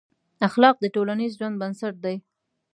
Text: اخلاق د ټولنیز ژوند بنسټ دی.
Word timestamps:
اخلاق 0.47 0.75
د 0.79 0.85
ټولنیز 0.95 1.31
ژوند 1.39 1.55
بنسټ 1.61 1.95
دی. 2.05 2.15